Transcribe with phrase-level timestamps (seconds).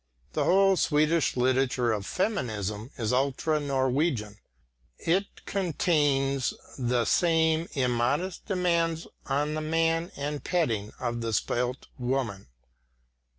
[0.33, 4.39] The whole Swedish literature of feminism is ultra Norwegian;
[4.97, 12.47] it contains the same immodest demands on the man and petting of the spoilt woman.